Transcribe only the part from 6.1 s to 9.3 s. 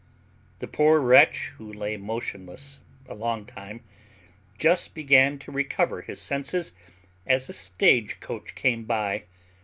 senses as a stage coach came by.